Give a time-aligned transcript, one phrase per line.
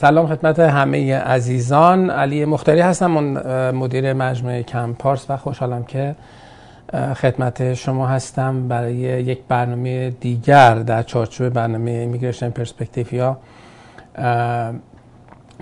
[0.00, 2.10] سلام خدمت همه عزیزان.
[2.10, 3.10] علی مختاری هستم
[3.70, 6.14] مدیر مجموعه کمپارس و خوشحالم که
[7.16, 13.38] خدمت شما هستم برای یک برنامه دیگر در چارچوب برنامه ایمیگریشن پرسپکتیو یا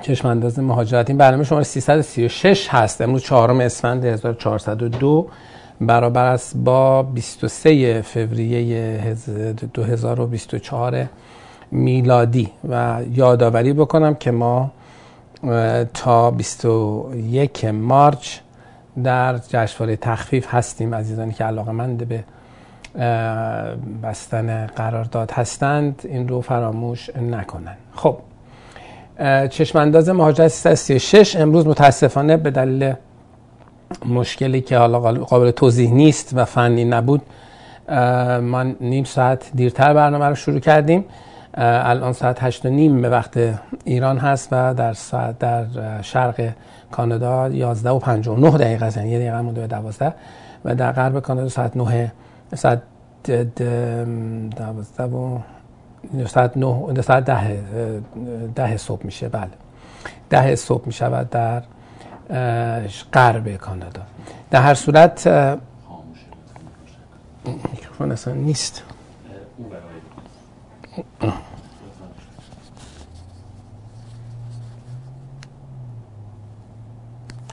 [0.02, 1.10] چشم انداز مهاجرت.
[1.10, 3.00] این برنامه شماره 336 هست.
[3.00, 5.28] امروز چهارم اسفند 1402
[5.80, 9.16] برابر است با 23 فوریه
[9.74, 11.08] 2024
[11.70, 14.70] میلادی و یادآوری بکنم که ما
[15.94, 18.38] تا 21 مارچ
[19.04, 22.24] در جشنواره تخفیف هستیم عزیزانی که علاقه مند به
[24.02, 27.76] بستن قرارداد هستند این رو فراموش نکنن.
[27.94, 28.16] خب
[29.50, 32.94] چشمانداز مهاجرت 336 امروز متاسفانه به دلیل
[34.06, 37.22] مشکلی که حالا قابل توضیح نیست و فنی نبود
[38.42, 41.04] ما نیم ساعت دیرتر برنامه رو شروع کردیم.
[41.60, 43.38] الان ساعت هشت و نیم به وقت
[43.84, 45.66] ایران هست و در ساعت در
[46.02, 46.52] شرق
[46.90, 48.96] کانادا 11 و 59 دقیقه است.
[48.96, 50.14] یعنی یه دقیقه مونده به 12
[50.64, 52.12] و در غرب کانادا ساعت 9
[52.54, 52.82] ساعت
[53.26, 55.38] 12 و
[56.26, 58.02] ساعت 9 ساعت 10
[58.54, 59.28] ده صبح میشه.
[59.28, 59.50] بله.
[60.30, 61.62] ده صبح می شود در
[63.12, 64.02] غرب کانادا.
[64.50, 65.28] در هر صورت
[67.72, 68.82] میکروفون اصلا نیست.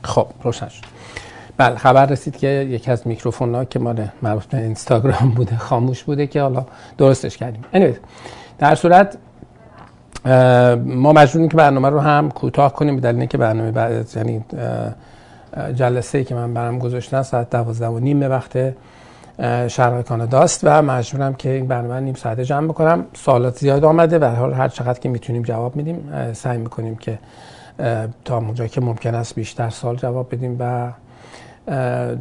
[0.04, 0.84] خب روشن شد.
[1.58, 6.04] بله خبر رسید که یکی از میکروفون ها که مال مربوط به اینستاگرام بوده خاموش
[6.04, 6.66] بوده که حالا
[6.98, 7.64] درستش کردیم.
[7.74, 7.96] Anyway,
[8.58, 9.18] در صورت
[10.86, 14.46] ما مجبوریم که برنامه رو هم کوتاه کنیم به دلیل اینکه برنامه بعد یعنی
[15.76, 18.74] جلسه ای که من برام گذاشتم ساعت 12 و نیم وقت
[19.68, 23.06] شرق کاناداست و مجبورم که این برنامه نیم ساعته جمع بکنم.
[23.14, 27.20] سوالات زیاد آمده و حال هر چقدر که می‌تونیم جواب میدیم سعی می‌کنیم که
[28.26, 30.92] تا اونجا که ممکن است بیشتر سال جواب بدیم و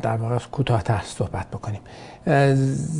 [0.02, 1.80] در واقع کوتاهتر صحبت بکنیم.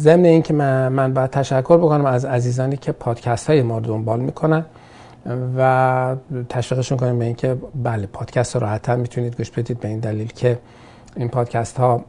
[0.03, 3.85] ضمن این که من, من باید تشکر بکنم از عزیزانی که پادکست های ما رو
[3.85, 4.65] دنبال می‌کنن
[5.59, 6.17] و
[6.49, 9.81] تشویقشون کنیم به اینکه بله پادکست رو راحت‌تر می‌تونید گوش بدید.
[9.81, 10.59] به این دلیل که
[11.17, 12.05] این پادکست ها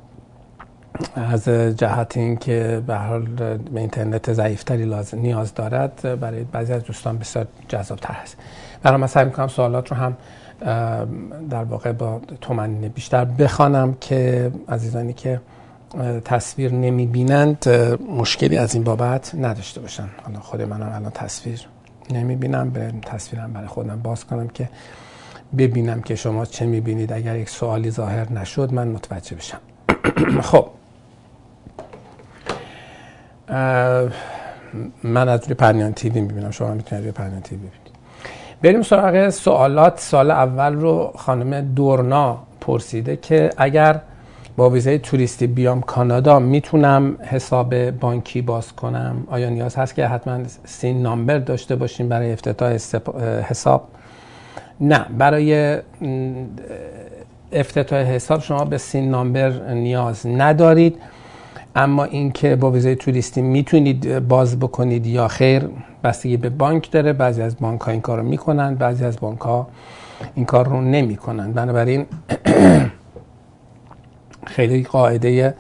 [1.15, 3.25] از جهت اینکه به حال
[3.73, 8.37] به اینترنت ضعیفتری لازم نیاز دارد برای بعضی از دوستان بسیار جذابتر هست.
[8.83, 10.17] برای من سعی می‌کنم سوالات رو هم
[11.49, 15.41] در واقع با تومنین بیشتر بخوانم که عزیزانی که
[16.25, 17.69] تصویر نمی بینند
[18.17, 20.09] مشکلی از این بابت نداشته باشن.
[20.23, 21.67] حالا خود منم الان تصویر
[22.11, 24.69] نمی بینم به تصویرم برای خودم باز کنم که
[25.57, 29.59] ببینم که شما چه می بینید اگر یک سوالی ظاهر نشد من متوجه بشم.
[30.41, 30.67] خب.
[35.03, 37.95] من از روی پرنیان تیوی می‌بینم شما می‌تونید روی پرنیان تیوی ببینید.
[38.61, 39.99] بریم سراغ سوالات.
[39.99, 44.01] سال اول رو خانم دورنا پرسیده که اگر
[44.57, 50.39] با ویزای توریستی بیام کانادا می‌تونم حساب بانکی باز کنم؟ آیا نیاز هست که حتما
[50.65, 52.77] سین نامبر داشته باشیم برای افتتاح
[53.41, 53.87] حساب؟
[54.79, 55.77] نه برای
[57.51, 60.97] افتتاح حساب شما به سین نامبر نیاز ندارید.
[61.75, 65.69] اما اینکه با ویزای توریستی می‌تونید باز بکنید یا خیر
[66.03, 67.13] بستگی به بانک داره.
[67.13, 69.67] بعضی از بانک ها این کار رو می‌کنن بعضی از بانک ها
[70.35, 71.51] این کار رو نمی‌کنن.
[71.51, 72.05] بنابراین
[74.55, 75.55] خیلی قاعده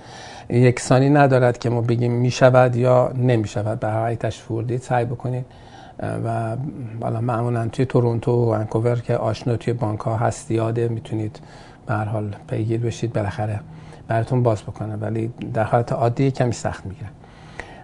[0.49, 3.79] یکسانی ندارد که ما بگیم می‌شود یا نمی‌شود.
[3.79, 5.45] به هر تشفوردید سعی بکنید.
[6.25, 6.57] و
[6.99, 11.39] بالا معمولا توی تورنتو و ونکوور که آشنا توی بانک ها هست یاده می‌تونید
[11.85, 13.13] به هر حال پیگیر بشید.
[13.13, 13.59] بالاخره
[14.07, 17.09] براتون باز بکنه ولی در حالت عادی کمی سخت می‌گیره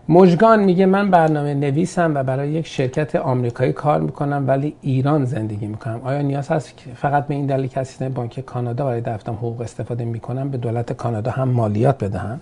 [0.10, 5.68] مجگان میگه من برنامه نویسم و برای یک شرکت آمریکایی کار می‌کنم ولی ایران زندگی
[5.68, 6.02] می‌کنم.
[6.04, 10.06] آیا نیاز هست فقط به این دلیل که از بانک کانادا برای دفترم حقوق استفاده
[10.06, 12.40] می‌کنم به دولت کانادا هم مالیات بدهم؟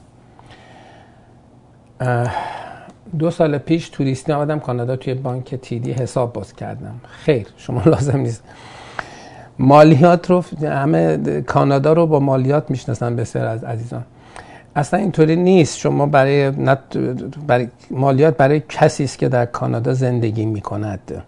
[3.19, 7.01] دو سال پیش توریستی آمدم کانادا توی بانک TD حساب باز کردم.
[7.03, 8.43] خیر شما لازم نیست.
[9.59, 14.03] مالیات رو همه کانادا رو با مالیات می‌شناسن بسیار از عزیزان.
[14.75, 15.77] اصلا اینطوری نیست.
[15.77, 16.51] شما برای,
[17.47, 21.23] برای مالیات برای کسی است که در کانادا زندگی می‌کند.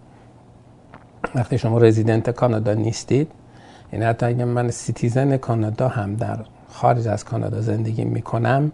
[1.34, 3.28] وقتی شما رزیدنت کانادا نیستید
[3.92, 6.38] یعنی حتی اگر من citizen کانادا هم در
[6.68, 8.72] خارج از کانادا زندگی می‌کنم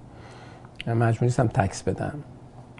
[0.86, 2.14] مجبور نیستم تکس بدم.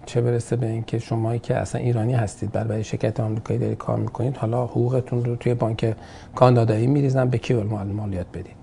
[0.09, 4.37] چه برسه به اینکه شما که اصلا ایرانی هستید برای شرکت آمریکایی دارید کار می‌کنید
[4.37, 5.95] حالا حقوقتون رو توی بانک
[6.35, 8.57] کانادایی میریزن به کی مالیات بدید؟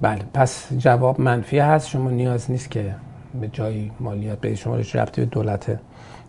[0.00, 1.88] بله پس جواب منفی هست.
[1.88, 2.94] شما نیاز نیست که
[3.40, 4.54] به جایی مالیات بدید.
[4.54, 5.78] شما ربطی به دولت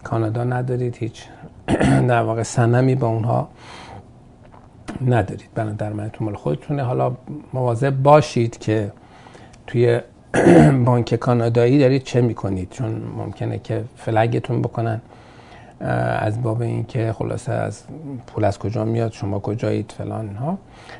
[0.03, 1.23] کانادا ندارید هیچ
[2.09, 3.49] در واقع سنمی با اونها
[5.07, 5.49] ندارید.
[5.53, 6.83] در مال خودتونه.
[6.83, 7.15] حالا
[7.53, 8.91] مواظب باشید که
[9.67, 10.01] توی
[10.85, 15.01] بانک کانادایی دارید چه می‌کنید؟ چون ممکنه که فلگتون بکنن.
[16.19, 17.83] از باب اینکه خلاصه از
[18.27, 20.57] پول از کجا میاد شما کجایید فلان ها.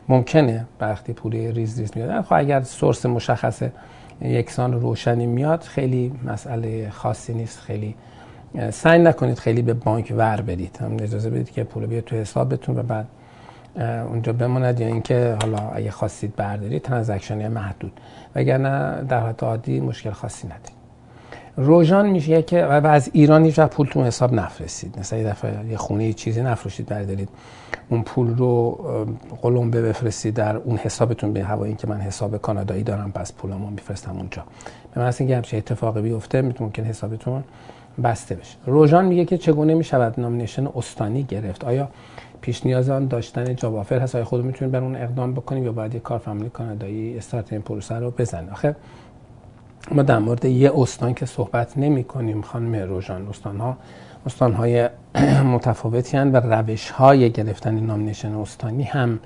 [0.09, 2.21] ممکنه وقتی پولی ریز ریز میاد.
[2.21, 3.63] خب اگر سورس مشخص
[4.21, 7.95] یکسان روشنی میاد خیلی مسئله خاصی نیست خیلی
[8.71, 10.77] سعی نکنید خیلی به بانک ور برید.
[10.81, 13.05] هم اجازه بدید که پول بیاد تو حسابتون و بعد
[13.79, 14.79] اونجا بماند.
[14.79, 17.91] یا اینکه حالا اگه خواستید بردارید ترانزکشن محدود.
[18.35, 20.77] وگرنه در حالت عادی مشکل خاصی ندید
[21.57, 24.99] روژان میشه که و از ایران هیچ پول تو حساب نفرستید.
[24.99, 27.29] مثلا یه دفعه یه خونه یه چیزی نفروشید بردارید.
[27.89, 28.71] اون پول رو
[29.41, 31.33] قلمبه بفرستید در اون حسابتون.
[31.33, 34.43] به هوای که من حساب کانادایی دارم پس پولامو میفرستم اونجا.
[34.93, 37.43] به من اینکه همچین اتفاقی بیفته ممکن حسابتون
[38.03, 38.57] بسته بشه.
[38.65, 41.89] روژان میگه که چگونه می‌شود نامینیشن استانی گرفت؟ آیا
[42.41, 44.15] پیش نیاز داشتن job offer هست.
[44.15, 47.95] آیا خود می‌تونید بر اون اقدام بکنیم یا باید یه کارفرمای کانادایی استارت این پروسه
[47.95, 48.13] رو
[48.51, 48.75] آخه
[49.91, 53.27] ما در مورد یه استان که صحبت نمی کنیم خانم روژان.
[53.27, 53.77] استان ها
[54.25, 54.89] استان های
[55.53, 59.19] متفاوتی هستند و روش های گرفتن nomination استانی هم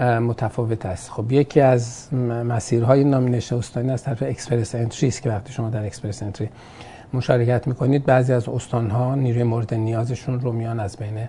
[0.00, 1.10] متفاوت است.
[1.10, 5.86] خب یکی از مسیرهای nomination استانی از طرف Express Entry است که وقتی شما در
[5.86, 6.48] Express Entry
[7.12, 11.28] مشارکت می‌کنید بعضی از استان ها نیروی مورد نیازشون رو میان از بین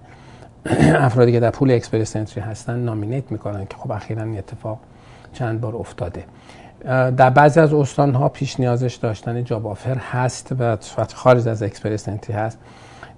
[1.08, 4.80] افرادی که در pool Express Entry هستن nominate می‌کنن که خب اخیرا این اتفاق
[5.34, 6.24] چند بار افتاده.
[7.18, 10.78] در بعضی از استان ها پیش نیازش داشتن job offer هست و
[11.14, 12.60] خارج از Express Entry هست.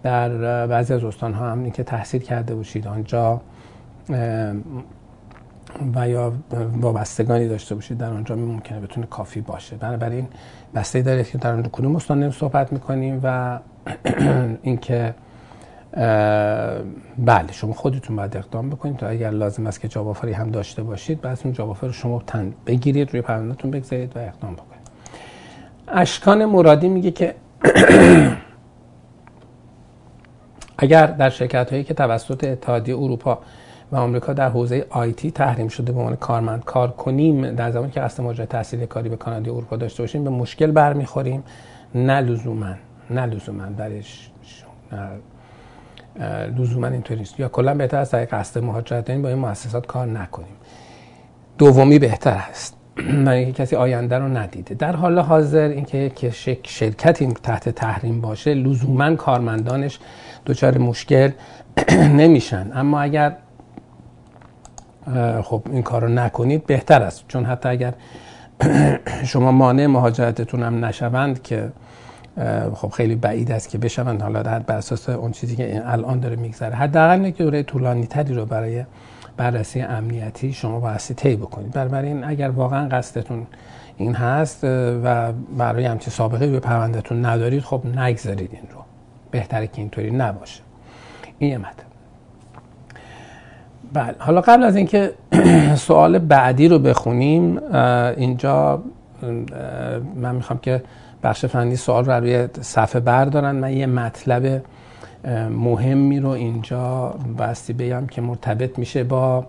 [0.03, 0.29] در
[0.67, 3.41] بعضی از استان ها هم که تحصیل کرده باشید آنجا
[5.95, 6.33] و یا
[6.81, 9.75] وابستگانی داشته باشید در آنجا ممکنه بتونه کافی باشه.
[9.75, 10.27] بنابراین
[10.75, 13.59] بستگی داره که در کدوم استان صحبت می‌کنیم و
[14.61, 15.13] اینکه
[15.93, 21.21] بله شما خودتون باید اقدام بکنید تا اگر لازم است که جواب هم داشته باشید
[21.21, 24.79] بعد اون جواب رو شما تن بگیرید روی پروندهتون بگذارید و اقدام بکنید.
[25.87, 27.35] اشکان مرادی میگه که
[30.77, 33.39] اگر در شرکت هایی که توسط اتحادیه اروپا
[33.91, 37.99] و آمریکا در حوزه آیتی تحریم شده به عنوان کارمند کار کنیم در زمانی که
[37.99, 41.43] قصد مهاجرت تحصیلی کاری به کانادا اروپا داشته باشیم به مشکل برمیخوریم.
[41.95, 42.73] نه لزوما
[43.09, 44.29] نه لزوما درش
[46.57, 50.07] لزوما اینطوری است یا کلا بهتر است اگه قصد مهاجرت داریم با این مؤسسات کار
[50.07, 50.55] نکنیم.
[51.57, 52.77] دومی بهتر است.
[53.25, 54.75] من اینکه کسی آینده رو ندیده.
[54.75, 56.29] در حال حاضر اینکه که
[56.63, 59.99] شرکتی تحت تحریم باشه لزوما کارمندانش
[60.45, 61.29] دچار مشکل
[62.19, 62.71] نمیشن.
[62.73, 63.35] اما اگر
[65.43, 67.25] خب این کار رو نکنید بهتر است.
[67.27, 67.93] چون حتی اگر
[69.31, 71.71] شما مانع مهاجرتتون هم نشوند که
[72.73, 74.21] خب خیلی بعید است که بشوند.
[74.21, 76.75] حالا در بر اساس اون چیزی که الان داره میگذره.
[76.75, 78.83] حداقل یک دوره طولانی تری رو برای
[79.37, 81.71] بررسی امنیتی شما بایستی طی بکنید.
[81.71, 83.47] بنابراین اگر واقعا قصدتون
[83.97, 84.63] این هست
[85.03, 88.81] و برای همچین سابقه به پروندهتون ندارید خب نگذارید این رو.
[89.31, 90.61] بهتره که اینطوری نباشه.
[91.37, 91.73] این یه مطلب.
[93.93, 94.15] بله.
[94.19, 95.13] حالا قبل از اینکه
[95.75, 97.73] سوال بعدی رو بخونیم
[98.17, 98.83] اینجا
[100.15, 100.83] من می‌خوام که
[101.23, 103.55] بخش فنی سوال رو روی صفحه بردارن.
[103.55, 104.61] من یه مطلب
[105.49, 109.47] مهمی رو اینجا بستی بگم که مرتبط میشه با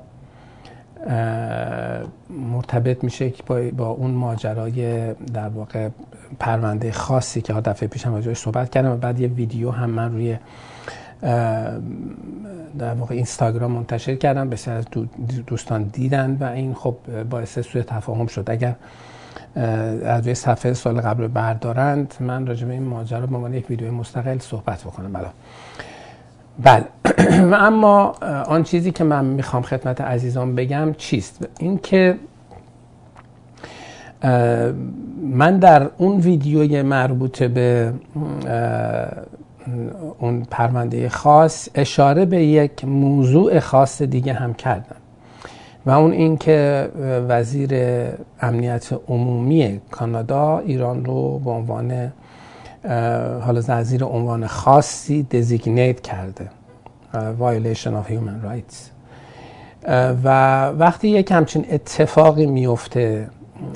[2.31, 5.89] مرتبط میشه با, با اون ماجرای در واقع
[6.39, 10.13] پرونده خاصی که دفعه پیش هم راجعش صحبت کردم و بعد یه ویدیو هم من
[10.13, 10.37] روی
[12.79, 14.51] در واقع اینستاگرام منتشر کردم.
[14.51, 14.85] بسیار از
[15.47, 16.97] دوستان دیدن و این خب
[17.31, 18.45] باعث سوء تفاهم شد.
[18.51, 18.75] اگر
[19.57, 22.15] از روی صفحه سال قبل بردارند.
[22.21, 25.13] من راجع به این ماجرا به عنوان یک ویدیو مستقل صحبت بکنم.
[25.13, 25.27] بله.
[26.63, 26.85] بله.
[27.51, 28.15] و اما
[28.47, 32.17] آن چیزی که من می‌خوام خدمت عزیزان بگم چیست؟ این که
[35.23, 37.93] من در اون ویدیوی مربوط به
[40.19, 45.00] اون پرونده خاص اشاره به یک موضوع خاص دیگه هم کردم.
[45.87, 46.89] و اون این که
[47.29, 47.71] وزیر
[48.41, 52.13] امنیت عمومی کانادا ایران رو به عنوان
[53.41, 56.49] حالا وزیر عنوان خاصی دزیگنیت کرده.
[57.15, 58.91] violation of human rights.
[60.25, 63.29] و وقتی یک همچین اتفاقی میفته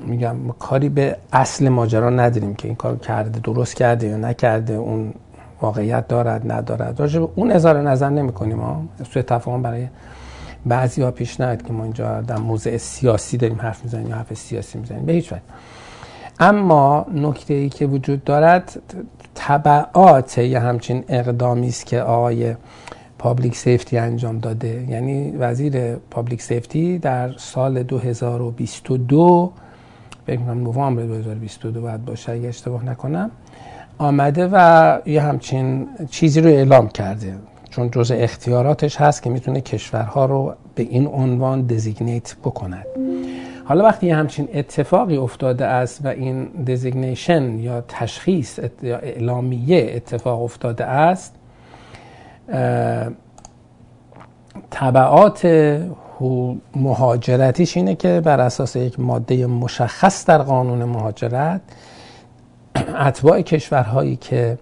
[0.07, 5.15] میگم کاری به اصل ماجرا نداریم که این کار کرده درست کرده یا نکرده اون
[5.63, 7.01] واقعیت دارد ندارد.
[7.01, 8.83] راجع اون اظهار نظر نمی کنیم ها.
[9.13, 9.87] سوء تفاهم برای
[10.67, 14.35] بعضی ها پیش نیاد که ما اینجا در موضع سیاسی داریم حرف می‌زنیم یا حرف
[14.35, 15.43] سیاسی می‌زنیم به هیچ وجه.
[16.41, 18.83] اما نکته ای که وجود دارد
[19.35, 22.55] تبعات یه همچین اقدامی است که آقای
[23.19, 24.87] Public Safety انجام داده.
[24.89, 29.53] یعنی وزیر Public Safety در سال 2022
[30.27, 33.31] فکر کنم نوامبر 2022 باید باشه اگه اشتباه نکنم
[33.99, 37.35] آمده و یه همچین چیزی رو اعلام کرده.
[37.75, 42.87] چون جز اختیاراتش هست که می‌تونه کشورها رو به این عنوان دزیگنیت بکند.
[43.65, 50.85] حالا وقتی همچین اتفاقی افتاده است و این دزیگنیشن یا تشخیص یا اعلامیه اتفاق افتاده
[50.85, 51.35] است
[54.71, 55.47] طبعات
[56.77, 61.61] مهاجرتیش اینه که بر اساس یک ماده مشخص در قانون مهاجرت
[63.07, 64.59] اتباع کشورهایی که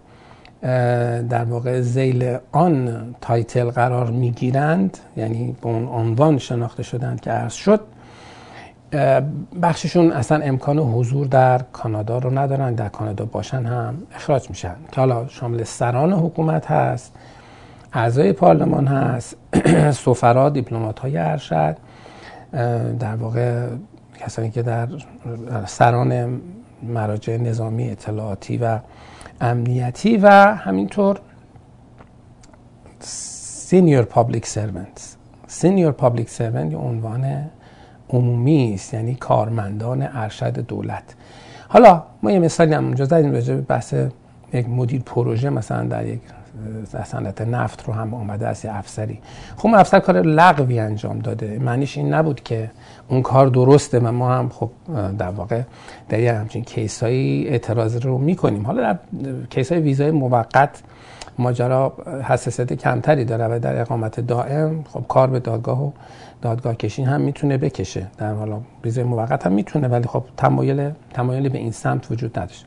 [1.31, 7.52] در واقع ذیل آن title قرار می‌گیرند یعنی به اون عنوان شناخته شدند که عرض
[7.52, 7.81] شد
[9.62, 14.75] بخششون اصلا امکان حضور در کانادا رو ندارن در کانادا باشن هم اخراج میشن.
[14.92, 17.12] که حالا شامل سران حکومت هست
[17.92, 19.37] اعضای پارلمان هست
[20.04, 21.76] سفرا دیپلمات های ارشد
[23.00, 23.66] در واقع
[24.21, 24.88] کسانی که در
[25.66, 26.40] سران
[26.83, 28.78] مراجع نظامی اطلاعاتی و
[29.43, 31.21] امنیتی و همینطور
[33.00, 37.51] senior public servant senior public servant عنوان
[38.11, 41.15] عمومی است یعنی کارمندان ارشد دولت.
[41.69, 43.95] حالا ما یه مثالی هم اونجا زدیم راجع به بحث
[44.53, 46.21] یک مدیر پروژه مثلا در یک
[47.04, 49.18] صنعت نفت رو هم آمده است یه افسری.
[49.56, 51.59] خب افسر کار لغوی انجام داده.
[51.59, 52.71] معنیش این نبود که
[53.09, 53.99] اون کار درسته.
[53.99, 54.71] و ما هم خب
[55.18, 55.62] در واقع
[56.09, 58.66] در یه همچین کیس هایی اعتراض رو می‌کنیم.
[58.66, 58.99] حالا در
[59.50, 60.82] کیس های ویزای موقت
[61.38, 61.92] ماجرا
[62.25, 65.90] حساسیت کمتری داره و در اقامت دائم خب کار به دادگاه و
[66.42, 68.06] دادگاه کشین هم می‌تونه بکشه.
[68.18, 72.66] در حالا ویزای موقت هم می‌تونه ولی خب تمایل تمایلی به این سمت وجود نداشت.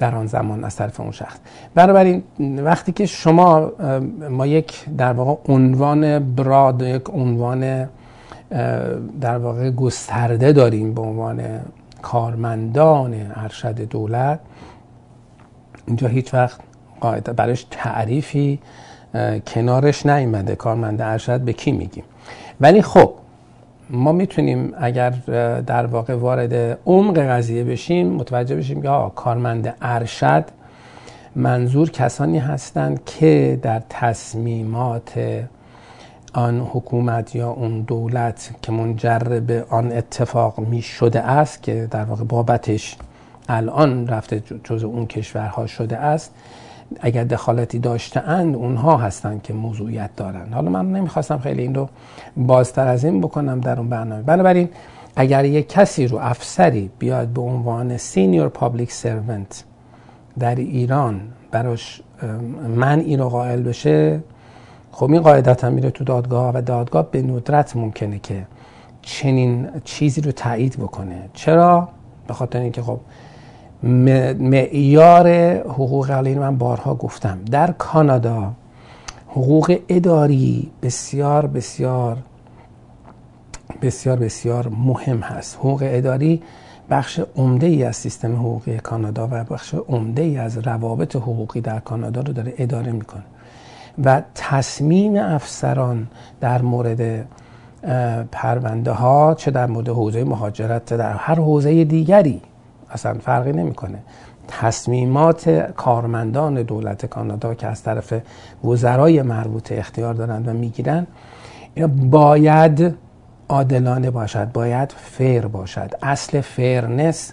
[0.00, 1.38] در آن زمان از طرف اون شخص.
[1.74, 2.22] بنابراین
[2.64, 3.72] وقتی که شما
[4.30, 7.88] ما یک در واقع عنوان براد یک عنوان
[9.20, 11.42] در واقع گسترده داریم به عنوان
[12.02, 14.40] کارمندان ارشد دولت
[15.86, 16.60] اینجا هیچ وقت
[17.00, 18.58] قاعده برش تعریفی
[19.46, 20.54] کنارش نیومده.
[20.56, 22.04] کارمند ارشد به کی میگیم؟
[22.60, 23.12] ولی خب
[23.90, 25.10] ما می‌تونیم اگر
[25.66, 30.44] در واقع وارد عمق قضیه بشیم متوجه بشیم که کارمند ارشد
[31.34, 35.12] منظور کسانی هستند که در تصمیمات
[36.32, 42.04] آن حکومت یا اون دولت که منجر به آن اتفاق می شده است که در
[42.04, 42.96] واقع بابتش
[43.48, 46.34] الان رفته جز اون کشورها شده است
[47.00, 51.88] اگر دخالتی داشته اند اونها هستند که موضوعیت دارند حالا من نمی‌خواستم خیلی این رو
[52.36, 54.22] بازتر از این بکنم در اون برنامه.
[54.22, 54.68] بنابراین
[55.16, 59.64] اگر یک کسی رو افسری بیاد به عنوان senior public servant
[60.38, 61.20] در ایران
[61.50, 62.02] براش
[62.76, 64.20] من این رو قائل بشه
[64.92, 68.46] خب این قاعدتا میره تو دادگاه و دادگاه به ندرت ممکنه که
[69.02, 71.28] چنین چیزی رو تایید بکنه.
[71.34, 71.88] چرا؟
[72.26, 73.00] به خاطر اینکه خب
[73.82, 77.38] معیار حقوق علیه من بارها گفتم.
[77.50, 78.52] در کانادا
[79.28, 82.16] حقوق اداری بسیار بسیار
[83.82, 85.56] بسیار بسیار مهم هست.
[85.56, 86.42] حقوق اداری
[86.90, 91.78] بخش عمده ای از سیستم حقوقی کانادا و بخش عمده ای از روابط حقوقی در
[91.78, 93.22] کانادا رو داره اداره می‌کنه
[94.04, 96.06] و تصمیم افسران
[96.40, 97.26] در مورد
[98.32, 102.40] پرونده ها چه در مورد حوزه مهاجرت در هر حوزه دیگری
[102.90, 103.98] اصلا فرقی نمی‌کنه.
[104.48, 108.14] تصمیمات کارمندان دولت کانادا که از طرف
[108.64, 111.06] وزرای مربوطه اختیار دارند و می‌گیرن
[112.10, 112.94] باید
[113.48, 115.90] عادلانه باشد باید fair باشد.
[116.02, 117.32] اصل fairness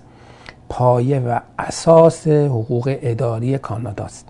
[0.69, 4.27] پایه و اساس حقوق اداری کاناداست.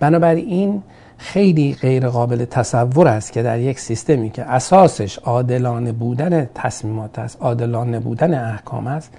[0.00, 0.82] بنابراین
[1.18, 7.38] خیلی غیر قابل تصور است که در یک سیستمی که اساسش عادلانه بودن تصمیمات است
[7.40, 9.12] عادلانه بودن احکام است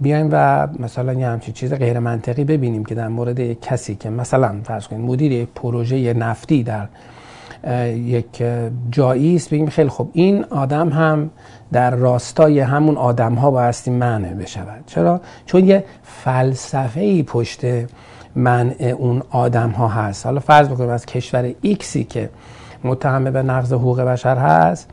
[0.00, 4.10] بیایم و مثلا یه همچین چیز غیر منطقی ببینیم که در مورد یک کسی که
[4.10, 6.88] مثلا فرض کنید مدیر پروژه نفتی در
[7.94, 8.42] یک
[8.90, 11.30] جایی است بگیم خیلی خوب این آدم هم
[11.72, 17.60] در راستای همون آدم ها بایستی منع بشود چرا؟ چون یه فلسفه ای پشت
[18.34, 22.30] منع اون آدم ها هست حالا فرض بکنیم از کشور ایکسی که
[22.84, 24.90] متهم به نقض حقوق بشر هست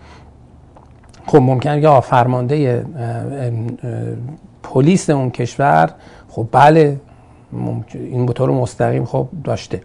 [1.28, 2.86] خب ممکنه یا فرمانده
[4.74, 5.90] پلیس اون کشور
[6.30, 7.00] خب بله
[7.94, 9.82] این به طور مستقیم خب داشته.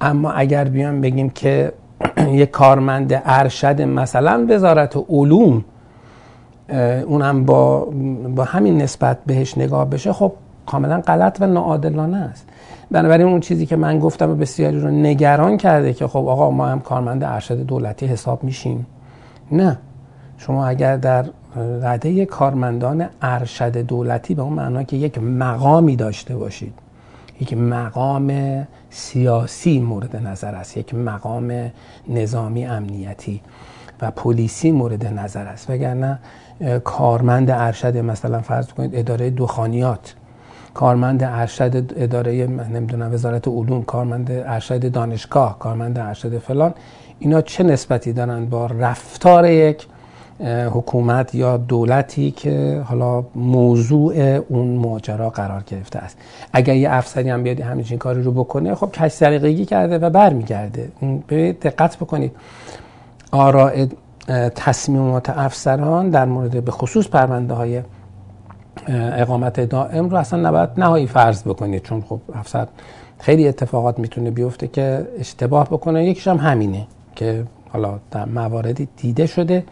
[0.00, 1.72] اما اگر بیام بگیم که
[2.42, 5.64] یک کارمند ارشد مثلا وزارت علوم
[7.06, 7.88] اونم با,
[8.36, 10.32] با همین نسبت بهش نگاه بشه خب
[10.66, 12.48] کاملا غلط و ناعادلانه است.
[12.90, 16.66] بنابراین اون چیزی که من گفتم و بسیاری رو نگران کرده که خب آقا ما
[16.66, 18.86] هم کارمند ارشد دولتی حساب میشیم.
[19.52, 19.78] نه.
[20.38, 21.24] شما اگر در
[21.82, 26.74] رده کارمندان ارشد دولتی به اون معنا که یک مقامی داشته باشید.
[27.40, 28.32] یک مقام
[28.90, 31.72] سیاسی مورد نظر است یک مقام
[32.08, 33.40] نظامی امنیتی
[34.02, 35.70] و پلیسی مورد نظر است.
[35.70, 36.18] وگرنه
[36.84, 40.14] کارمند ارشد مثلا فرض کنید اداره دخانیات
[40.74, 46.74] کارمند ارشد اداره نمی‌دونم وزارت علوم کارمند ارشد دانشگاه کارمند ارشد فلان
[47.18, 49.86] اینا چه نسبتی دارن با رفتار یک
[50.46, 54.14] حکومت یا دولتی که حالا موضوع
[54.48, 56.18] اون ماجرا قرار گرفته است.
[56.52, 60.88] اگر یه افسری هم بیاد همین کاری رو بکنه خب کش سلیقگی کرده و برمیگرده.
[61.26, 62.32] به دقت بکنید.
[63.32, 63.86] آراء
[64.54, 67.82] تصمیمات افسران در مورد به خصوص پرونده های
[68.88, 71.82] اقامت دائم رو اصلا نباید نهایی فرض بکنید.
[71.82, 72.66] چون خب افسر
[73.18, 76.04] خیلی اتفاقات می‌تونه بیفته که اشتباه بکنه.
[76.06, 79.64] یکیش هم همینه که حالا در مواردی دیده شده.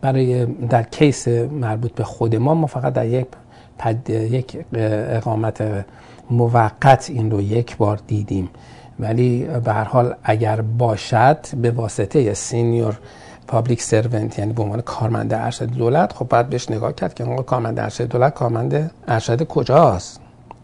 [0.00, 3.26] برای در case مربوط به خود ما ما فقط در یک
[3.78, 5.84] پد یک اقامت
[6.30, 8.48] موقت این رو یک بار دیدیم.
[9.00, 12.98] ولی به هر حال اگر باشد به واسطه senior
[13.46, 17.42] public servant یعنی به عنوان کارمند ارشد دولت خب باید بهش نگاه کرد که آقا
[17.42, 20.20] کارمند ارشد دولت کارمند ارشد کجاست؟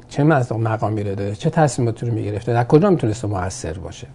[0.09, 4.07] چه مقامی رو داره؟ چه تصمیماتی رو می‌گرفته؟ در کجا می‌تونسته موثر باشه؟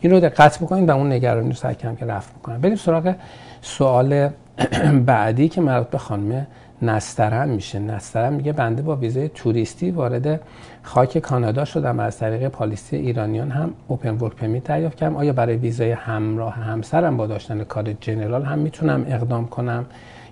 [0.00, 2.60] این رو دقت بکنید و اون نگرانی رو سعی کنم که رفع بکنم.
[2.60, 3.14] بریم سراغ
[3.60, 4.30] سوال
[5.06, 6.46] بعدی که مربوط به خانم
[6.82, 7.78] نسترن میشه.
[7.78, 10.40] نسترن میگه بنده با ویزای توریستی وارد
[10.82, 12.00] خاک کانادا شدم.
[12.00, 15.16] از طریق پالیسی ایرانیان هم اوپن ورک پرمیت دریافت کردم.
[15.16, 19.86] آیا برای ویزای همراه همسرم با داشتن کار جنرال هم می‌تونم اقدام کنم؟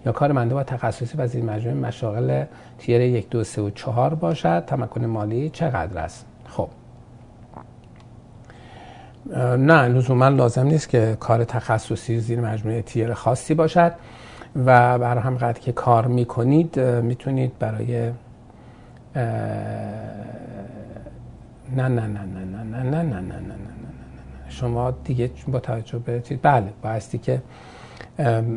[0.07, 2.44] یا کار بنده با تخصصی و زیر مجموعه مشاغل
[2.79, 6.68] تیر یک دو سه و چهار باشد؟ تمکن مالی چقدر است؟ خب
[9.58, 13.92] نه لزوما لازم نیست که کار تخصصی زیر مجموعه تیر خاصی باشد
[14.56, 18.10] و برای هم که کار می‌کنید می‌تونید برای
[21.76, 23.54] نه نه نه نه نه نه نه نه نه نه نه
[24.48, 27.42] شما دیگه با توجه به بله بایستی که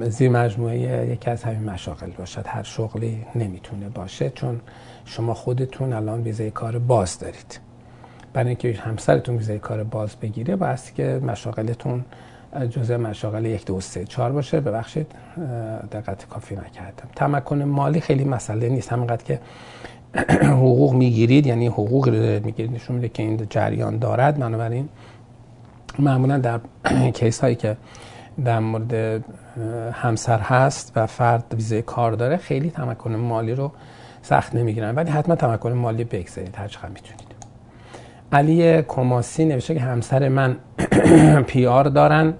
[0.09, 4.59] زیر مجموعه یکی از همین مشاغل باشد هر شغلی نمی‌تونه باشه چون
[5.05, 7.66] شما خودتون الان ویزای کار باز دارید
[8.37, 12.05] برای اینکه همسرتون ویزای کار باز بگیره بایستی که مشاغلتون
[12.69, 14.59] جزء مشاغل یک دو سه چهار باشه.
[14.59, 15.07] ببخشید
[15.91, 17.09] دقت کافی نکردم.
[17.15, 18.93] تمکن مالی خیلی مسئله نیست.
[18.93, 19.39] همینقدر که
[20.61, 24.39] حقوق می‌گیرید یعنی حقوق رو می‌گیرید نشون میده که این جریان دارد.
[24.39, 24.89] بنابراین
[25.99, 26.59] معمولا در
[27.19, 27.77] کیس هایی که
[28.45, 29.23] در مورد
[29.93, 33.71] همسر هست و فرد ویزه کار داره خیلی تمکن مالی رو
[34.21, 34.95] سخت نمی‌گیرن.
[34.95, 36.55] ولی حتما تمکن مالی بگذارید.
[36.55, 37.26] هر چقدر می‌تونید.
[38.31, 40.57] علی کماسی نوشته که همسر من
[41.47, 42.33] PR دارن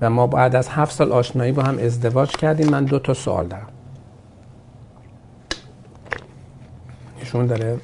[0.00, 2.68] و ما بعد از هفت سال آشنایی با هم ازدواج کردیم.
[2.68, 3.66] من دو تا سوال دارم.
[7.20, 7.78] ایشون داره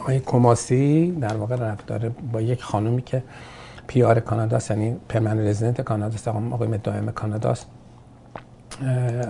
[0.00, 3.22] آقای کماسی در واقع رفت داره با یک خانومی که
[3.86, 7.66] PR کاناداست یعنی permanent resident کاناداست اقامت دائم کاناداست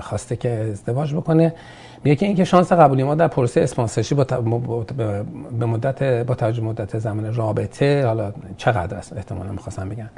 [0.01, 1.55] خواسته که ازدواج بکنه.
[2.05, 4.25] میگه که اینکه شانس قبولی ما در پروسه اسپانسرشی با
[5.59, 10.09] به مدت با توجه مدت زمان رابطه حالا چقدر است؟ احتمالا می‌خواستم بگم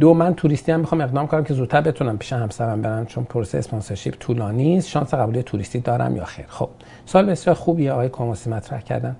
[0.00, 3.58] دو من توریستی هم می‌خوام اقدام کنم که زودتر بتونم پیش همسرم برم چون پروسه
[3.58, 4.88] اسپانسرشیپ طولانی است.
[4.88, 6.68] شانس قبولی توریستی دارم یا خیر؟ خب
[7.06, 7.92] سوال بسیار خوبیه.
[7.92, 9.16] آقای کاموسی مطرح کردن.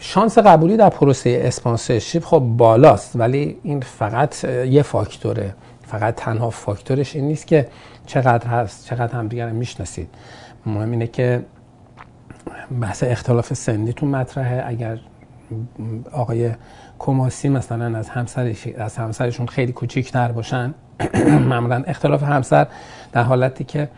[0.00, 5.54] شانس قبولی در پروسه اسپانسرشیپ خب بالاست ولی این فقط یه فاکتوره.
[5.86, 7.68] فقط تنها فاکتورش این نیست که
[8.06, 10.08] چقدر هست چقدر هم دیگر می‌شناسید.
[10.66, 11.44] مهم اینه که
[12.80, 14.64] بحث اختلاف سنیتون مطرحه.
[14.66, 14.98] اگر
[16.12, 16.50] آقای
[16.98, 20.74] کماسی مثلا از همسرش از همسرشون خیلی کوچیک‌تر باشن
[21.50, 22.66] معمولا اختلاف همسر
[23.12, 23.88] در حالتی که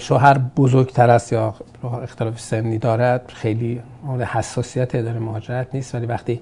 [0.00, 1.54] شوهر بزرگتر است یا
[2.02, 3.82] اختلاف سنی دارد خیلی
[4.26, 5.94] حساسیت داره مهاجرت نیست.
[5.94, 6.40] ولی وقتی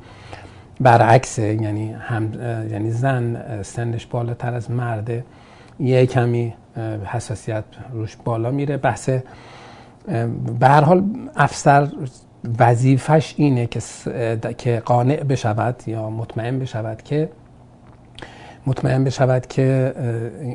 [0.80, 2.32] برعکس یعنی هم
[2.70, 5.24] یعنی زن سنش بالاتر از مرده
[5.80, 6.54] یه کمی
[7.04, 8.76] حساسیت روش بالا میره.
[8.76, 9.10] بحث
[10.60, 11.04] به هر حال
[11.36, 11.88] افسر
[12.58, 13.80] وظیفش اینه که
[14.58, 17.28] که قانع بشود یا مطمئن بشود که
[18.66, 19.94] مطمئن بشود که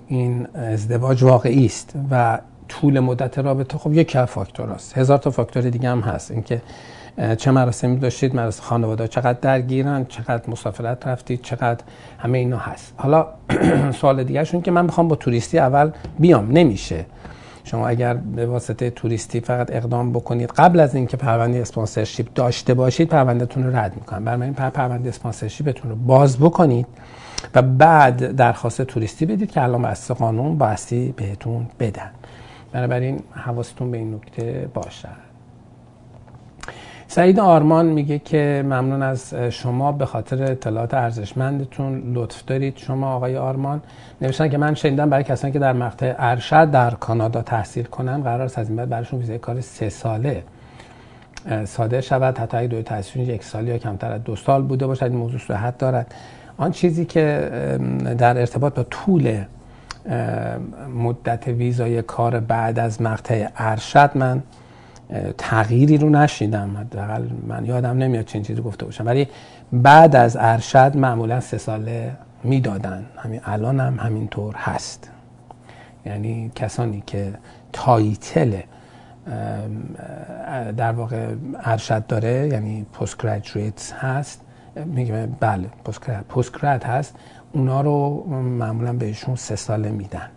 [0.08, 4.98] این ازدواج واقعی است و طول مدت رابطه خب یک فاکتور است.
[4.98, 6.32] هزار تا فاکتور دیگه هم هست.
[6.32, 6.62] اینکه
[7.38, 11.84] چه مراسمی داشتید مراسم خانواده چقدر درگیرن چقدر مسافرت رفتید چقدر
[12.20, 12.94] همه اینا هست.
[12.98, 13.28] حالا
[14.02, 16.52] سوال دیگه شون که من می‌خوام با توریستی اول بیام.
[16.52, 17.06] نمیشه.
[17.64, 23.08] شما اگر به واسطه توریستی فقط اقدام بکنید قبل از اینکه پرونده sponsorship داشته باشید
[23.10, 26.88] پروندهتون رو رد می‌کنن بنابراین پرونده sponsorship تون رو باز بکنید
[27.56, 32.12] و بعد درخواست توریستی بدید که الان بسته قانون باستی بهتون بدن.
[32.72, 35.31] بنابراین حواستون به این نکته باشد
[37.14, 42.14] سعید آرمان میگه که ممنون از شما به خاطر اطلاعات ارزشمندتون.
[42.14, 43.82] لطف دارید شما آقای آرمان.
[44.22, 48.42] نوشتن که من شنیدم برای کسانی که در مقطع ارشد در کانادا تحصیل کنن قرار
[48.42, 50.44] است از این بعد براشون ویزای کار سه ساله
[51.66, 52.38] صادر شود.
[52.38, 55.04] حتی اگه دوی تحصیل یک سال یا کمتر از دو سال بوده باشد.
[55.04, 56.16] این موضوع صحت دارد.
[56.58, 57.52] آن چیزی که
[58.18, 59.38] در ارتباط با طول
[60.96, 64.44] مدت ویزای کار بعد از مقطع ارشد من
[65.38, 66.78] تغییری رو نشیدم.
[66.78, 69.06] حداقل من یادم نمیاد چنین چیزی گفته باشم.
[69.06, 69.28] ولی
[69.74, 72.12] بعد از ارشد معمولا سه ساله
[72.44, 73.06] می‌دادن.
[73.18, 75.10] همین الان هم همینطور هست.
[76.06, 77.34] یعنی کسانی که
[77.74, 78.60] تایتل
[80.78, 83.26] در واقع ارشد داره یعنی پست
[83.94, 84.42] هست.
[84.86, 85.70] میگه بله
[86.30, 87.16] پست هست.
[87.54, 90.30] اونا رو معمولا بهشون سه ساله میدن.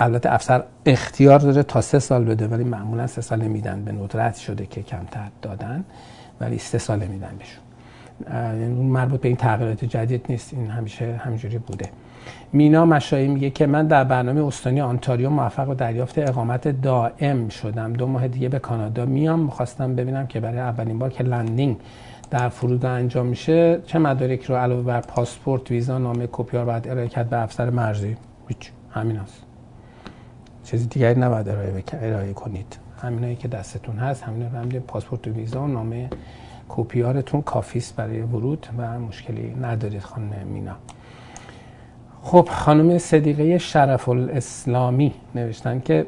[0.00, 4.36] البته افسر اختیار داره تا سه سال بده ولی معمولا سه ساله میدن به ندرت
[4.36, 5.84] شده که کمتر دادن
[6.40, 7.62] ولی سه ساله میدن بهشون.
[8.60, 11.90] یعنی مربوط به این تغییرات جدید نیست این همیشه همینجوری بوده.
[12.52, 17.92] مینا مشایی میگه که من در برنامه استانی آنتاریو موفق به دریافت اقامت دائم شدم.
[17.92, 21.76] دو ماه دیگه به کانادا میام می‌خواستم ببینم که برای اولین بار که لندینگ
[22.30, 27.08] در فرودگاه انجام میشه چه مدارک رو علاوه بر پاسپورت ویزا نامه کپیار باید ارائه
[27.08, 28.16] کرد به افسر مرزی.
[28.48, 29.45] هیچ همین هست.
[30.66, 32.78] چیزی دیگری نباید ارائه, ارائه کنید.
[33.02, 36.10] همینایی که دستتون هست همین رو پاسپورت و ویزا و نامه
[36.68, 40.76] کپیارتون کافیست برای ورود و مشکلی ندارید خانم مینا.
[42.22, 46.06] خب خانم صدیقه شرف الاسلامی نوشتن که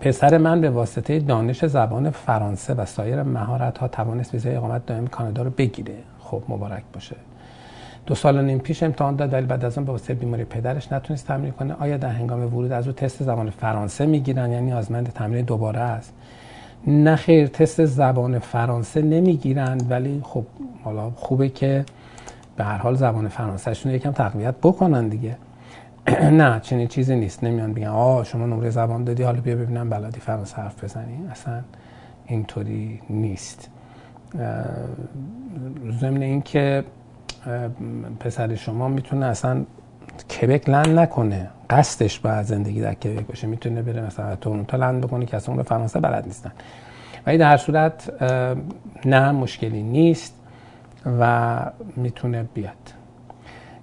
[0.00, 5.06] پسر من به واسطه دانش زبان فرانسه و سایر مهارت ها توانست ویزای اقامت دائم
[5.06, 5.94] کانادا رو بگیره.
[6.18, 7.16] خب مبارک باشه.
[8.06, 10.92] دو سال و نیم پیش امتحان داد ولی بعد از اون به واسطه بیماری پدرش
[10.92, 11.74] نتونست تمرین کنه.
[11.80, 16.12] آیا در هنگام ورود از او تست زبان فرانسه می‌گیرن؟ یعنی آزمند تمرین دوباره است.
[16.86, 20.44] نه خیر تست زبان فرانسه نمی‌گیرن ولی خب
[20.84, 21.84] حالا خوبه که
[22.56, 25.36] به هر حال زبان فرانسهشون یکم تقویت بکنن دیگه.
[26.40, 27.44] نه چنین چیزی نیست.
[27.44, 31.26] نمیان بگن آه شما نمره زبان دادی حالا بیا ببینم بلدی فرانسه حرف بزنی.
[31.30, 31.60] اصلا
[32.26, 33.70] اینطوری نیست.
[36.00, 36.84] ضمن اینکه
[38.20, 39.64] پسر شما می‌تونه اصلا
[40.40, 41.50] کبک لند نکنه.
[41.70, 43.46] قصدش باید زندگی در کبک باشه.
[43.46, 46.52] می‌تونه بره مثلا تورنتو لند بکنه که اصلا فرانسه بلد نیستن.
[47.26, 48.22] ولی در صورت
[49.04, 50.34] نه مشکلی نیست
[51.20, 51.60] و
[51.96, 52.74] می‌تونه بیاد.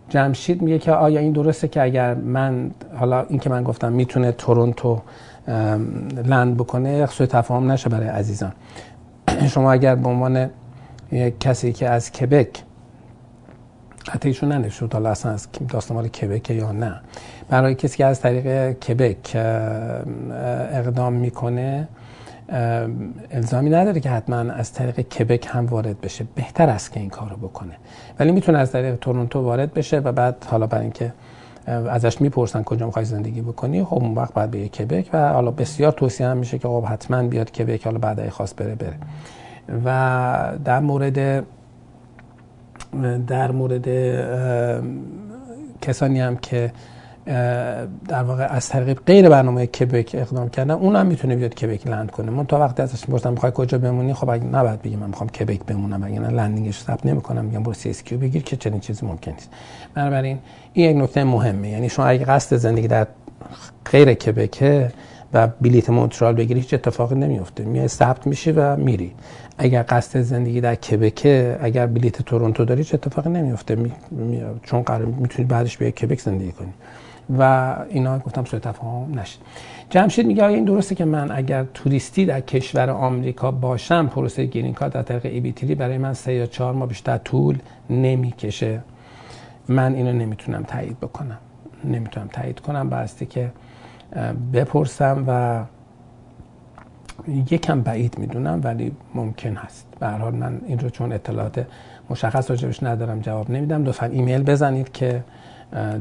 [0.09, 4.31] جمشید میگه که آیا این درسته که اگر من حالا این که من گفتم می‌تونه
[4.31, 5.01] تورنتو
[6.25, 8.51] لند بکنه سوء تفاهم نشه برای عزیزان.
[9.53, 10.49] شما اگر به عنوان
[11.39, 12.63] کسی که از کبک
[14.09, 17.01] حتی ایشون ننوشته حالا اصلا از داستان مال کبک یا نه.
[17.49, 19.35] برای کسی که از طریق کبک
[20.73, 21.87] اقدام می‌کنه
[23.31, 26.25] الزامی نداره که حتما از طریق کبک هم وارد بشه.
[26.35, 27.73] بهتر است که این کارو بکنه.
[28.19, 31.13] ولی می‌تونه از طریق تورنتو وارد بشه و بعد حالا برای اینکه
[31.67, 35.91] ازش می‌پرسن کجا می‌خوای زندگی بکنی خب اون وقت باید به کبک و حالا بسیار
[35.91, 38.95] توصیه هم میشه که خب حتما بیاد کبک حالا بعد خواست بره بره.
[39.85, 41.43] و در مورد
[43.28, 43.88] در مورد
[45.82, 46.71] کسانی هم که
[48.08, 52.12] در واقع از طریق غیر برنامه کبک اقدام کردن اون هم می‌تونه بیاد کبک land
[52.12, 52.32] کنه.
[52.32, 55.65] من تا وقتی ازش می‌پرسم می‌خوای کجا بمونی خب اگه نباید بگم من می‌خوام کبک
[55.65, 59.32] بمونم اگه نه landing ش ثبت نمی‌کنم میگم برو CSQ بگیر که چنین چیزی ممکن
[59.32, 59.50] نیست.
[59.95, 60.39] بنابراین
[60.73, 61.69] این یک نکته مهمه.
[61.69, 63.08] یعنی شما اگه قصد زندگی در
[63.91, 64.91] غیر کبکه
[65.33, 67.63] و بلیت مونترال بگیری هیچ اتفاقی نمیفته.
[67.65, 69.13] میای ثبت میشی و میری.
[69.57, 73.75] اگر قصد زندگی در کبکه اگر بلیت تورنتو داری چه اتفاقی نمیفته.
[73.75, 73.91] می...
[74.11, 74.41] می...
[74.63, 76.73] چون قرار می‌تونی بعدش به کبک زندگی کنی.
[77.39, 79.39] و اینا گفتم سوء تفاهم نشه
[79.89, 84.93] جمشید میگه این درسته که من اگر توریستی در کشور آمریکا باشم پروسه گرین کارت
[84.93, 87.57] در طریق ای بی برای من سه یا چهار ماه بیشتر طول
[87.89, 88.81] نمی‌کشه.
[89.67, 91.37] من اینو نمی‌تونم تایید بکنم.
[91.83, 92.89] نمی‌تونم تایید کنم.
[92.89, 93.51] باستی که
[94.53, 95.63] بپرسم و
[97.27, 99.87] یکم بعید می‌دونم ولی ممکن هست.
[99.99, 101.65] به حال من این رو چون اطلاعات
[102.09, 103.83] مشخص راجبش ندارم جواب نمیدم.
[103.83, 105.23] لطفا ایمیل بزنید که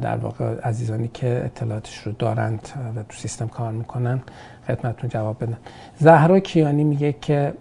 [0.02, 4.20] در واقع عزیزانی که اطلاعاتش رو دارند و تو سیستم کار می‌کنن
[4.66, 5.56] خدمتتون جواب بدن.
[5.98, 7.52] زهرا کیانی میگه که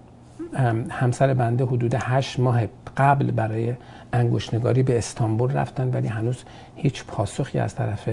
[0.89, 2.61] همسر بنده حدود هشت ماه
[2.97, 3.73] قبل برای
[4.15, 6.43] انگشتنگاری به استانبول رفتن ولی هنوز
[6.75, 8.09] هیچ پاسخی از طرف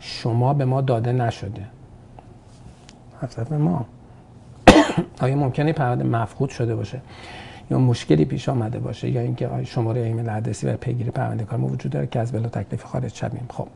[0.00, 1.64] شما به ما داده نشده.
[3.22, 3.86] هدف ما.
[5.20, 7.00] آیا ممکنه پرونده مفقود شده باشه؟
[7.70, 11.66] یا مشکلی پیش آمده باشه؟ یا اینکه شماره ایمیل ادرسی و پیگیری پرونده کار ما
[11.66, 13.46] وجود داره؟ که از بلا تکلیف خارج شویم.
[13.50, 13.68] خب.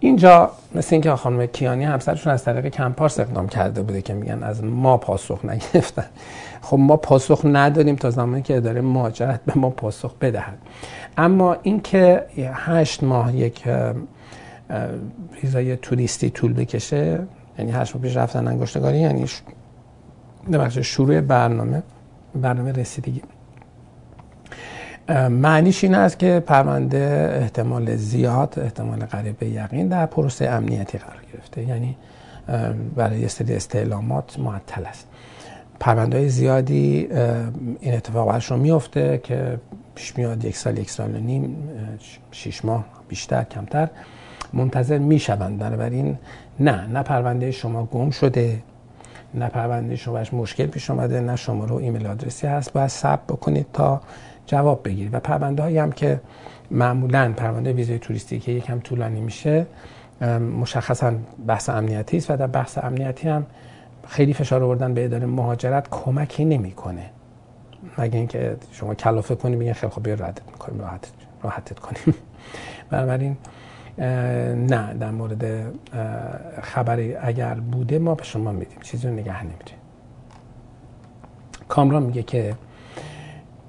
[0.00, 4.64] اینجا مثل اینکه خانم کیانی همسرشون از طریق کمپارس اقدام کرده بوده که میگن از
[4.64, 6.06] ما پاسخ نگرفتن.
[6.62, 10.58] خب ما پاسخ نداریم تا زمانی که اداره مهاجرت به ما پاسخ بدهد.
[11.18, 13.68] اما اینکه هشت ماه یک
[15.42, 17.26] ویزای توریستی طول بکشه
[17.58, 19.24] یعنی هشت ماه پیش رفتن انگشتگاری یعنی
[20.52, 21.82] بخش شروع برنامه
[22.34, 23.22] برنامه رسیدگی.
[25.30, 31.22] معنیش این است که پرونده احتمال زیاد احتمال قریب به یقین در پروسه امنیتی قرار
[31.32, 31.62] گرفته.
[31.62, 31.96] یعنی
[32.96, 35.08] برای سری استعلامات معطل است.
[35.80, 37.08] پرونده زیادی
[37.80, 39.58] این اتفاق برشون میفته که
[39.94, 41.56] پیش میاد یک سال یک سال و نیم
[42.30, 43.88] شیش ماه بیشتر کمتر
[44.52, 45.58] منتظر می‌شوند.
[45.58, 46.18] بنابراین
[46.60, 48.62] نه نه پرونده شما گم شده
[49.34, 52.72] نه پرونده شما مشکل پیش آمده نه شما رو ایمیل آدرسی هست.
[52.72, 54.00] باید ثبت بکنید تا
[54.46, 55.14] جواب بگیرید.
[55.14, 56.20] و پرونده هایی هم که
[56.70, 59.66] معمولا پرونده ویزای توریستی که یکم طولانی میشه
[60.60, 61.12] مشخصا
[61.46, 63.46] بحث امنیتی است و در بحث امنیتی هم
[64.08, 67.10] خیلی فشار آوردن به اداره مهاجرت کمکی نمی‌کنه.
[67.98, 72.14] مگه اینکه شما کلافه کنی میگن خیلی خوب بیا ردت می‌کنیم راحت راحتت کنیم.
[72.90, 73.36] بنابراین
[74.68, 75.72] نه در مورد
[76.62, 78.78] خبری اگر بوده ما به شما میدیم.
[78.82, 79.76] چیزی رو نگه نمیدیم
[81.68, 82.54] کامران میگه که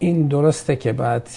[0.06, 1.30] این درسته که باید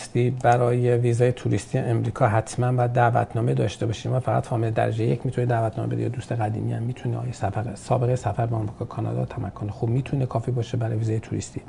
[0.43, 4.13] برای ویزای توریستی امریکا حتما باید دعوتنامه داشته باشیم.
[4.13, 7.17] و فقط فامیل درجه یک می‌تونه دعوتنامه بده یا دوست قدیمی هم می‌تونه.
[7.17, 11.61] آیا سفر سابقه سفر به آمریکا کانادا تمکن خوب می‌تونه کافی باشه برای ویزای توریستی؟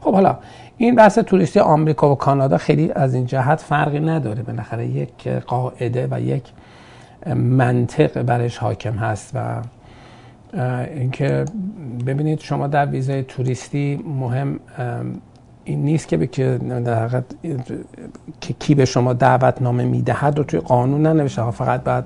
[0.00, 0.38] خب حالا
[0.76, 4.42] این بحث توریستی آمریکا و کانادا خیلی از این جهت فرقی نداره.
[4.42, 6.44] بالاخره یک قاعده و یک
[7.36, 9.62] منطق برش حاکم هست و
[10.94, 11.44] اینکه
[12.06, 14.60] ببینید شما در ویزای توریستی مهم
[15.68, 17.22] این نیست که که در
[18.58, 22.04] کی به شما دعوتنامه می‌دهد رو توی قانون ننوشته فقط بعد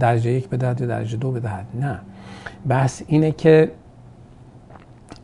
[0.00, 1.66] درجه یک بدهد یا درجه دو بدهد.
[1.80, 2.00] نه.
[2.68, 3.70] بحث اینه که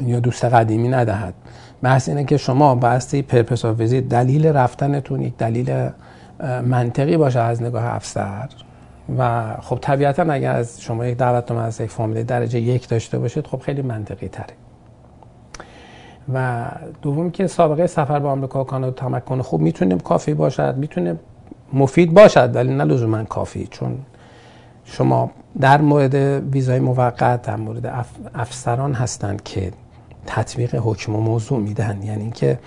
[0.03, 1.35] یا دوست قدیمی ندهد.
[1.83, 5.89] بحث اینه که شما بحثی پرپس دلیل رفتنتون یک دلیل
[6.65, 8.49] منطقی باشه از نگاه افسر.
[9.19, 13.47] و خب طبیعتا اگر از شما یک دعوتنامه از یک فامیل درجه یک داشته باشید
[13.47, 14.68] خب خیلی منطقی تره.
[16.35, 16.69] و
[17.03, 21.17] دوم که سابقه سفر به آمریکا و کانادا تمکن خوب می‌تونه کافی باشد می‌تونه
[21.73, 23.99] مفید باشد ولی نه لزوما کافی چون
[24.85, 26.15] شما در مورد
[26.55, 29.73] ویزای موقت در مورد افسران هستند که
[30.27, 32.05] تطبیق حکم و موضوع می‌دهند.
[32.05, 32.59] یعنی اینکه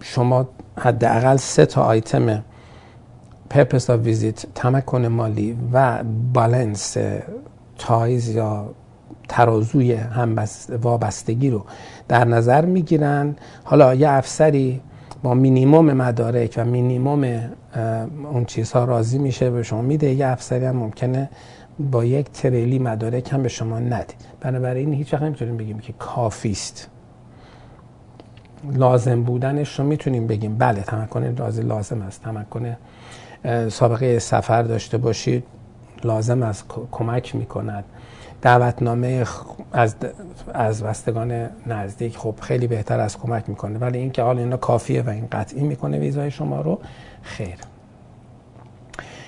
[0.00, 2.44] شما حداقل سه تا آیتم
[3.50, 6.96] purpose of visit تمکن مالی و balance
[7.78, 8.70] ties یا
[9.30, 10.44] ترازوی هم
[10.82, 11.64] وابستگی رو
[12.08, 13.36] در نظر می‌گیرن.
[13.64, 14.80] حالا یه افسری
[15.22, 17.40] با مینیموم مدارک و مینیموم
[18.32, 20.14] اون چیزها راضی میشه به شما میده.
[20.14, 21.30] یه افسری هم ممکنه
[21.90, 24.14] با یک تریلی مدارک هم به شما نده.
[24.40, 26.88] بنابراین هیچ وقت نمی‌تونیم بگیم که کافی است.
[28.72, 30.58] لازم بودنش رو می‌تونیم بگیم.
[30.58, 32.22] بله تمکن رازی لازم است.
[32.22, 32.76] تمکن
[33.68, 35.44] سابقه سفر داشته باشید
[36.04, 36.64] لازم است.
[36.90, 37.84] کمک می‌کند.
[38.42, 39.24] دعوتنامه
[39.72, 39.94] از
[40.54, 43.78] از وستگان نزدیک خب خیلی بهتر از کمک می‌کنه.
[43.78, 46.78] ولی اینکه حالا اینا کافیه و این قطعی می‌کنه ویزای شما رو
[47.22, 47.56] خیر.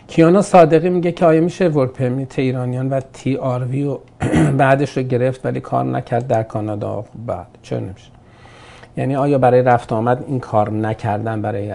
[0.07, 3.97] کیانا صادقی میگه که آیا میشه ورک پرمیت ایرانیان و تی آر وی
[4.59, 8.11] بعدش رو گرفت ولی کار نکرد در کانادا؟ بعد چرا نمیشه؟
[8.97, 11.75] یعنی آیا برای رفت آمد این کار نکردن برای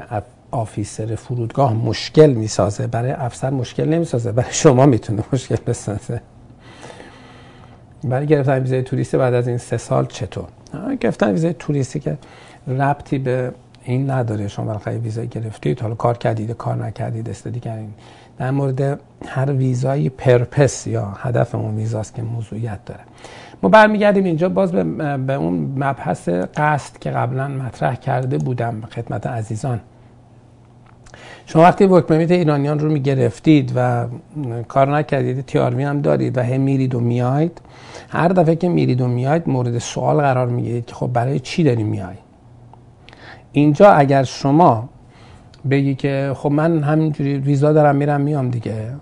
[0.51, 4.31] آفیسر فرودگاه مشکل می‌سازه؟ برای افسر مشکل نمی‌سازه.
[4.31, 6.21] برای شما می‌تونه مشکل بسازه.
[8.03, 10.45] برای گرفتن ویزای توریستی بعد از این سه سال چطور؟
[10.99, 12.17] گرفتن ویزای توریستی که
[12.67, 13.51] ربطی به
[13.83, 14.47] این نداره.
[14.47, 17.89] شما برای ویزای گرفتید حالا کار کردید کار نکردید استادی کردید.
[18.37, 23.01] در مورد هر ویزایی پرپس یا هدف اون ویزاست که موضوعیت داره.
[23.63, 24.49] ما برمیگردیم اینجا.
[24.49, 24.83] باز به,
[25.17, 29.79] به اون مبحث قصد که قبلا مطرح کرده بودم خدمت عزیزان.
[31.49, 34.05] شما وقتی ورک پرمیت ایرانیان رو می‌گرفتید و
[34.67, 37.61] کار نکردید تیاروی هم دارید و هم میرید و میاید
[38.09, 41.83] هر دفعه که میرید و میاید مورد سوال قرار می‌گیرید که خب برای چی داری
[41.83, 42.15] میای؟
[43.51, 44.89] اینجا اگر شما
[45.69, 48.93] بگی که خب من همینجوری ویزا دارم میرم میام دیگه.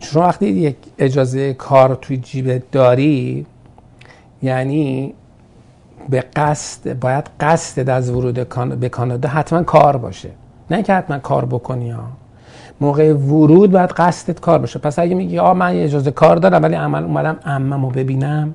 [0.00, 3.46] شما وقتی یک اجازه کار توی جیبت داری
[4.42, 5.14] یعنی
[6.08, 8.48] به قصد باید قصد از ورود
[8.80, 10.30] به کانادا حتما کار باشه.
[10.72, 12.04] نه که حتما کار بکنی ها.
[12.80, 14.78] موقع ورود باید قصدت کار باشه.
[14.78, 18.54] پس اگه میگی آ من اجازه کار دارم ولی عمل اومدم عممو ببینم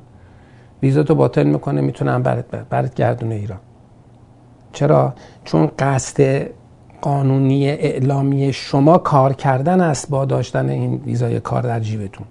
[0.83, 3.59] ویزا تو باطل می‌کنه می‌تونم برات برات گردونه ایران.
[4.73, 5.13] چرا؟
[5.45, 6.47] چون قصد
[7.01, 12.25] قانونی اعلامی شما کار کردن است با داشتن این ویزای کار در جیبتون.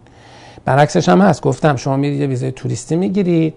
[0.64, 1.42] برعکسش هم هست.
[1.42, 3.54] گفتم شما میرید یه ویزای توریستی می‌گیرید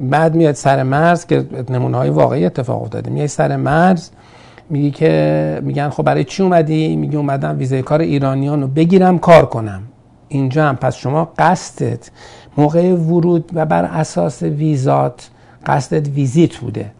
[0.00, 3.10] بعد میاد سر مرز که نمونه های واقعی اتفاق افتاده.
[3.10, 4.10] میای سر مرز
[4.70, 9.46] میگی که میگن خب برای چی اومدی؟ میگی اومدم ویزای کار ایرانیان رو بگیرم کار
[9.46, 9.82] کنم.
[10.28, 10.76] اینجا هم.
[10.76, 12.10] پس شما قصدت
[12.56, 15.30] موقع ورود و بر اساس ویزات
[15.66, 16.90] قصدت ویزیت بوده.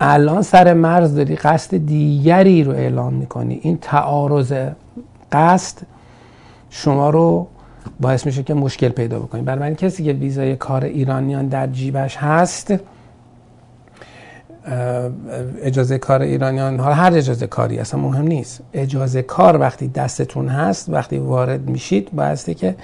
[0.00, 3.58] الان سر مرز داری قصد دیگری رو اعلام می‌کنی.
[3.62, 4.52] این تعارض
[5.32, 5.78] قصد
[6.70, 7.46] شما رو
[8.00, 12.74] باعث میشه که مشکل پیدا بکنید برای کسی که ویزای کار ایرانیان در جیبش هست
[15.62, 18.60] اجازه کار ایرانیان حالا هر اجازه کاری اصلا مهم نیست.
[18.72, 22.76] اجازه کار وقتی دستتون هست وقتی وارد میشید بایسته که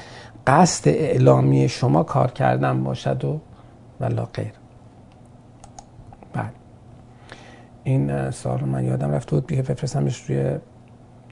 [0.46, 3.40] قصد اعلامی شما کار کردن باشد و
[4.00, 4.52] ولا غیر.
[6.32, 6.52] بعد
[7.84, 10.58] این سال من یادم رفت بود بیه بفرستمش روی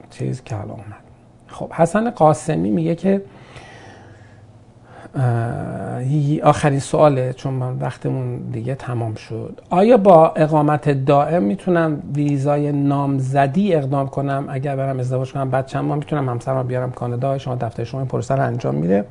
[0.09, 1.03] چیز که حالا اومد.
[1.47, 3.21] خب حسن قاسمی میگه که
[6.43, 9.61] آخرین سواله چون من وقتمون دیگه تمام شد.
[9.69, 15.85] آیا با اقامت دائم می‌تونم ویزای نامزدی اقدام کنم؟ اگر برم ازدواج کنم بعد چند
[15.85, 19.05] ماه می‌تونم همسرم بیارم کانادا شما دفتر شما این پروسه انجام میده؟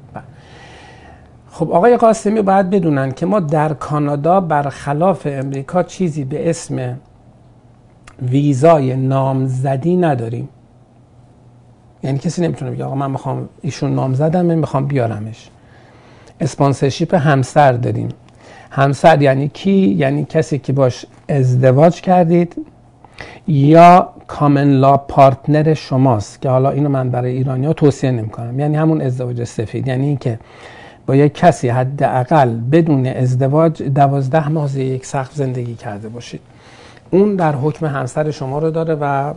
[1.50, 6.96] خب آقای قاسمی باید بدونن که ما در کانادا برخلاف امریکا چیزی به اسم
[8.22, 10.48] ویزای نامزدی نداریم.
[12.02, 15.50] یعنی کسی نمی‌تونه بگه آقا من می‌خوام ایشون نامزدم می‌خوام بیارمش.
[16.40, 18.08] اسپانسرشیپ همسر داریم
[18.70, 22.56] همسر یعنی کی؟ یعنی کسی که باش ازدواج کردید
[23.48, 28.60] یا کامن لا پارتنر شماست که حالا اینو من برای ایرانی ها توصیه نمی کنم
[28.60, 29.88] یعنی همون ازدواج سفید.
[29.88, 30.38] یعنی اینکه
[31.06, 36.40] با یک کسی حداقل بدون ازدواج دوازده ماه یک سقف زندگی کرده باشید.
[37.10, 39.34] اون در حکم همسر شما رو داره و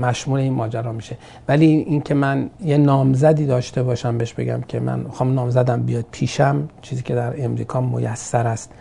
[0.00, 1.16] مشمول این ماجرا میشه.
[1.48, 6.68] ولی اینکه من یه نامزدی داشته باشم بهش بگم که من خواهم نامزدم بیاد پیشم
[6.82, 8.72] چیزی که در امریکا میسر است.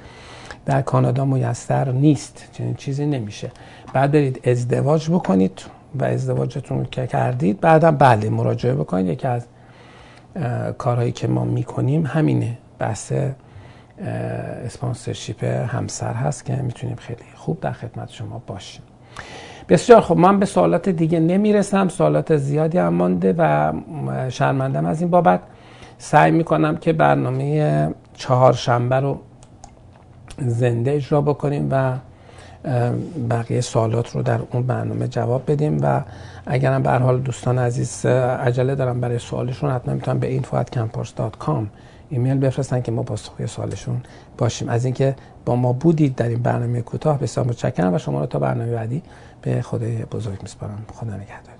[0.65, 2.49] در کانادا میسر نیست.
[2.51, 3.51] چنین چیزی نمیشه.
[3.93, 5.61] بعد برید ازدواج بکنید
[5.99, 9.07] و ازدواجتون که کردید بعدم بله مراجعه بکنید.
[9.07, 9.45] یکی از
[10.77, 12.57] کارهایی که ما می‌کنیم همینه.
[12.79, 13.13] بحث
[14.65, 18.81] اسپانسرشیپ همسر هست که می‌تونیم خیلی خوب در خدمت شما باشیم.
[19.69, 21.87] بسیار خب من به سوالات دیگه نمی‌رسم.
[21.87, 23.73] سوالات زیادی هم مانده و
[24.29, 25.39] شرمندم از این بابت.
[25.97, 29.19] سعی می‌کنم که برنامه چهارشنبه رو
[30.37, 31.93] زنده اجرا بکنیم و
[33.29, 36.01] بقیه سوالات رو در اون برنامه جواب بدیم و
[36.45, 41.63] اگرم به حال دوستان عزیز عجله دارم برای سوالشون حتما می‌تونم به info@campus.com
[42.09, 44.01] ایمیل بفرستن که ما پاسخگوی سوالشون
[44.37, 44.69] باشیم.
[44.69, 48.39] از اینکه با ما بودید در این برنامه کوتاه بسیار متشکرم و شما رو تا
[48.39, 49.03] برنامه بعدی
[49.41, 50.85] به خدای بزرگ میسپارم.
[50.93, 51.52] خدا نگهدارتون